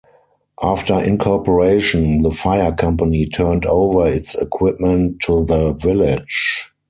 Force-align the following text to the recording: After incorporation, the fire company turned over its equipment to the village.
After 0.63 0.99
incorporation, 0.99 2.23
the 2.23 2.31
fire 2.31 2.71
company 2.71 3.27
turned 3.27 3.67
over 3.67 4.07
its 4.07 4.33
equipment 4.33 5.19
to 5.27 5.45
the 5.45 5.73
village. 5.73 6.71